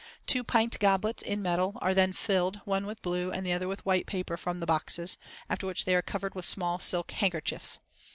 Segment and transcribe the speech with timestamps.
[0.25, 3.85] Two pint goblets, in metal, are then filled, one with blue, and the other with
[3.85, 5.15] white paper from the boxes,
[5.47, 7.77] after which they are covered with small silk handkerchiefs.